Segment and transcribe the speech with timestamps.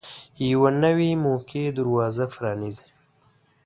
[0.51, 2.87] یوه نوې موقع دروازه پرانیزي.